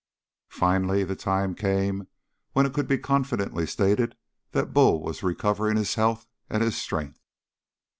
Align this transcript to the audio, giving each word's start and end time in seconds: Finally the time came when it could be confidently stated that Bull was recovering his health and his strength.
Finally 0.49 1.03
the 1.03 1.15
time 1.15 1.53
came 1.53 2.07
when 2.53 2.65
it 2.65 2.73
could 2.73 2.87
be 2.87 2.97
confidently 2.97 3.67
stated 3.67 4.17
that 4.49 4.73
Bull 4.73 4.99
was 4.99 5.21
recovering 5.21 5.77
his 5.77 5.93
health 5.93 6.25
and 6.49 6.63
his 6.63 6.75
strength. 6.75 7.19